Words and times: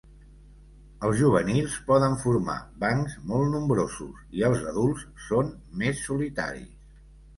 Els 1.09 1.17
juvenils 1.17 1.75
poden 1.89 2.15
formar 2.23 2.55
bancs 2.85 3.15
molt 3.33 3.53
nombrosos 3.57 4.25
i 4.41 4.47
els 4.49 4.65
adults 4.73 5.05
són 5.27 5.53
més 5.83 6.03
solitaris. 6.11 6.73